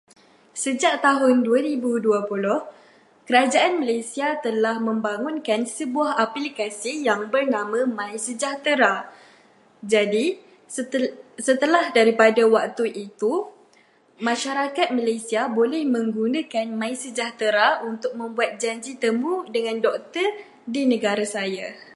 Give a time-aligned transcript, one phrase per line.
[0.63, 2.59] Sejak tahun dua ribu dua puluh,
[3.29, 8.95] kerajaan Malaysia telah membangunkan sebuah aplikasi yang bernama MySejahtera.
[9.93, 10.25] Jadi,
[11.47, 12.83] setelah daripada waktu
[13.13, 13.31] itu,
[14.27, 20.25] masyarakat Malaysia boleh menggunakan MySejahtera untuk membuat janji temu dengan doktor
[20.73, 21.69] di negara saya.